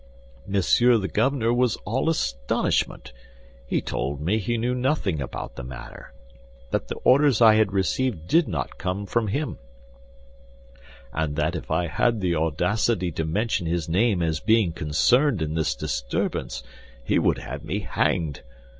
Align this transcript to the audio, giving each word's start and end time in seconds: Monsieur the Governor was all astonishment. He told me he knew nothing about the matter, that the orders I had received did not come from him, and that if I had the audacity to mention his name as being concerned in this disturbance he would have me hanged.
Monsieur 0.47 0.97
the 0.97 1.07
Governor 1.07 1.53
was 1.53 1.75
all 1.85 2.09
astonishment. 2.09 3.13
He 3.67 3.81
told 3.83 4.19
me 4.19 4.39
he 4.39 4.57
knew 4.57 4.73
nothing 4.73 5.21
about 5.21 5.55
the 5.55 5.63
matter, 5.63 6.11
that 6.71 6.87
the 6.87 6.95
orders 7.03 7.39
I 7.39 7.53
had 7.53 7.71
received 7.71 8.27
did 8.27 8.47
not 8.47 8.79
come 8.79 9.05
from 9.05 9.27
him, 9.27 9.59
and 11.13 11.35
that 11.35 11.55
if 11.55 11.69
I 11.69 11.85
had 11.85 12.19
the 12.19 12.35
audacity 12.35 13.11
to 13.11 13.25
mention 13.25 13.67
his 13.67 13.87
name 13.87 14.23
as 14.23 14.39
being 14.39 14.71
concerned 14.71 15.39
in 15.39 15.53
this 15.53 15.75
disturbance 15.75 16.63
he 17.03 17.19
would 17.19 17.37
have 17.37 17.63
me 17.63 17.81
hanged. 17.81 18.41